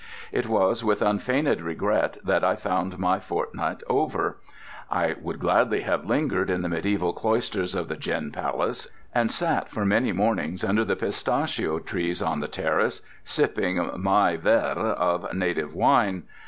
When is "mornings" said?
10.11-10.63